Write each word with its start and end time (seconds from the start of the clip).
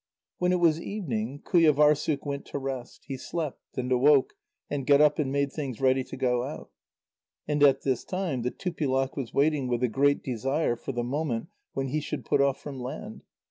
When 0.39 0.51
it 0.51 0.55
was 0.59 0.81
evening, 0.81 1.41
Qujâvârssuk 1.45 2.25
went 2.25 2.47
to 2.47 2.57
rest. 2.57 3.03
He 3.05 3.17
slept, 3.17 3.77
and 3.77 3.91
awoke, 3.91 4.33
and 4.67 4.87
got 4.87 4.99
up 4.99 5.19
and 5.19 5.31
made 5.31 5.53
things 5.53 5.79
ready 5.79 6.03
to 6.05 6.17
go 6.17 6.41
out. 6.41 6.71
And 7.47 7.61
at 7.61 7.83
this 7.83 8.03
time 8.03 8.41
the 8.41 8.49
Tupilak 8.49 9.15
was 9.15 9.31
waiting 9.31 9.67
with 9.67 9.83
a 9.83 9.87
great 9.87 10.23
desire 10.23 10.75
for 10.75 10.91
the 10.91 11.03
moment 11.03 11.49
when 11.73 11.89
he 11.89 11.99
should 12.01 12.25
put 12.25 12.41
off 12.41 12.59
from 12.59 12.79
land. 12.79 13.25